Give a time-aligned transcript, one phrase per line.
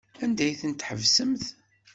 [0.23, 1.43] Anda ay ten-tḥebsemt?